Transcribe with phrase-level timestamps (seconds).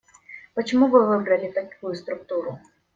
[0.55, 2.59] Почему вы выбрали такую структуру?